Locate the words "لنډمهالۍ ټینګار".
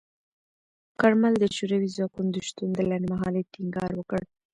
2.89-3.91